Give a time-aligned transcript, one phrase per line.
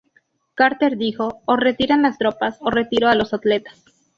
[0.55, 2.57] Carter dijo: "O retiran las tropas...
[2.61, 3.85] o retiro a los atletas".